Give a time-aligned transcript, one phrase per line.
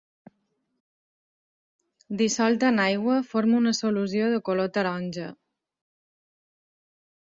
[2.23, 5.33] Dissolt en aigua forma una solució de color taronja.